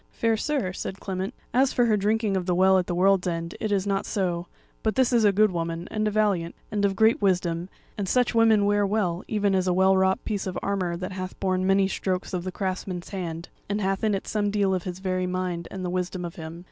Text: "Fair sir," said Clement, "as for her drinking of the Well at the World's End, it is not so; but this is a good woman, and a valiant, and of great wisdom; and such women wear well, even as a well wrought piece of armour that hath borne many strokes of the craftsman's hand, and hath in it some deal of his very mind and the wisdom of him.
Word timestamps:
"Fair 0.09 0.35
sir," 0.35 0.73
said 0.73 0.99
Clement, 0.99 1.31
"as 1.53 1.73
for 1.73 1.85
her 1.85 1.95
drinking 1.95 2.35
of 2.35 2.47
the 2.47 2.55
Well 2.55 2.79
at 2.79 2.87
the 2.87 2.95
World's 2.95 3.27
End, 3.27 3.53
it 3.59 3.71
is 3.71 3.85
not 3.85 4.07
so; 4.07 4.47
but 4.81 4.95
this 4.95 5.13
is 5.13 5.23
a 5.23 5.31
good 5.31 5.51
woman, 5.51 5.87
and 5.91 6.07
a 6.07 6.09
valiant, 6.09 6.55
and 6.71 6.83
of 6.85 6.95
great 6.95 7.21
wisdom; 7.21 7.69
and 7.99 8.09
such 8.09 8.33
women 8.33 8.65
wear 8.65 8.83
well, 8.83 9.23
even 9.27 9.53
as 9.53 9.67
a 9.67 9.73
well 9.73 9.95
wrought 9.95 10.25
piece 10.25 10.47
of 10.47 10.57
armour 10.63 10.97
that 10.97 11.11
hath 11.11 11.39
borne 11.39 11.67
many 11.67 11.87
strokes 11.87 12.33
of 12.33 12.43
the 12.43 12.51
craftsman's 12.51 13.09
hand, 13.09 13.49
and 13.69 13.79
hath 13.79 14.03
in 14.03 14.15
it 14.15 14.27
some 14.27 14.49
deal 14.49 14.73
of 14.73 14.85
his 14.85 14.97
very 14.97 15.27
mind 15.27 15.67
and 15.69 15.85
the 15.85 15.89
wisdom 15.91 16.25
of 16.25 16.33
him. 16.33 16.59